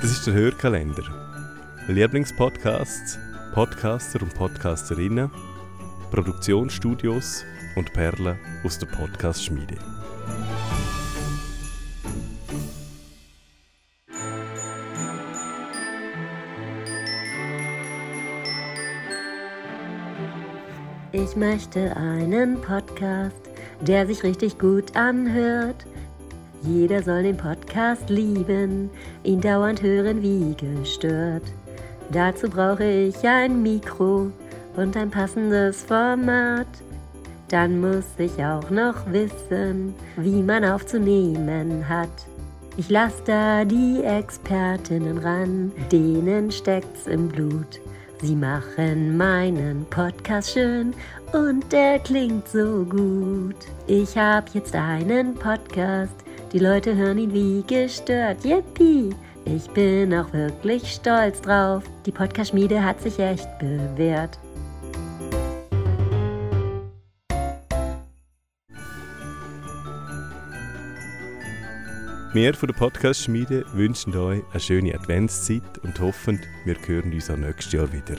[0.00, 1.02] Das ist der Hörkalender.
[1.86, 3.18] Lieblingspodcasts,
[3.52, 5.30] Podcaster und Podcasterinnen,
[6.10, 7.44] Produktionsstudios
[7.76, 9.76] und Perlen aus der Podcast-Schmiede.
[21.12, 23.36] Ich möchte einen Podcast,
[23.82, 25.84] der sich richtig gut anhört.
[26.62, 28.90] Jeder soll den Podcast lieben,
[29.24, 31.44] ihn dauernd hören wie gestört.
[32.12, 34.30] Dazu brauche ich ein Mikro
[34.76, 36.66] und ein passendes Format.
[37.48, 42.10] Dann muss ich auch noch wissen, wie man aufzunehmen hat.
[42.76, 47.80] Ich lasse da die Expertinnen ran, denen steckt's im Blut.
[48.22, 50.94] Sie machen meinen Podcast schön
[51.32, 53.56] und der klingt so gut.
[53.86, 56.14] Ich hab jetzt einen Podcast,
[56.52, 58.44] die Leute hören ihn wie gestört.
[58.44, 59.10] Yippie!
[59.44, 61.82] Ich bin auch wirklich stolz drauf.
[62.04, 64.38] Die Podcast-Schmiede hat sich echt bewährt.
[72.32, 77.36] Wir von der Podcast-Schmiede wünschen euch eine schöne Adventszeit und hoffen, wir hören uns auch
[77.36, 78.16] nächstes Jahr wieder.